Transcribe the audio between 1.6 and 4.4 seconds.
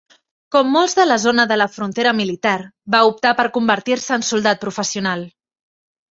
la frontera militar, va optar per convertir-se en